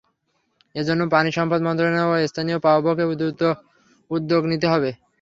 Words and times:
এ 0.75 0.81
জন্য 0.87 1.01
পানিসম্পদ 1.13 1.59
মন্ত্রণালয় 1.63 2.23
ও 2.23 2.29
স্থানীয় 2.31 2.57
পাউবোকে 2.65 3.03
দ্রুত 3.13 3.41
উদ্যোগ 4.11 4.41
নিতে 4.51 4.67
হবে। 4.73 4.89